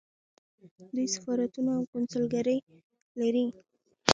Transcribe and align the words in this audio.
دوی 0.93 1.07
سفارتونه 1.15 1.71
او 1.77 1.83
کونسلګرۍ 1.93 2.57
لري. 3.19 3.45